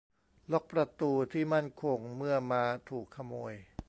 [0.51, 3.53] ล็อคประตูที่มั่นคงเมื่อม้าถูกขโมย